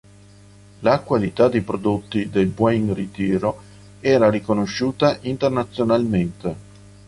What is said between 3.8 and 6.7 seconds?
era riconosciuta internazionalmente.